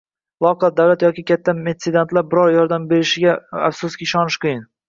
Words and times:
loaqal 0.45 0.71
davlat 0.79 1.05
yoki 1.07 1.25
katta 1.33 1.55
metsenatlar 1.67 2.27
biror 2.31 2.51
yordam 2.57 2.91
berishiga, 2.95 3.37
afsuski, 3.71 4.09
ishonish 4.11 4.43
qiyin. 4.49 4.69